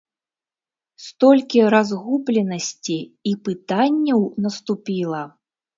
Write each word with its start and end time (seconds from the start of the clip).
Столькі 1.07 1.59
разгубленасці 1.75 2.99
і 3.33 3.35
пытанняў 3.47 4.29
наступіла! 4.49 5.21